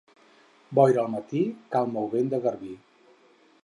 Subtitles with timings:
[0.79, 1.43] Boira al matí,
[1.77, 2.77] calma o vent de garbí.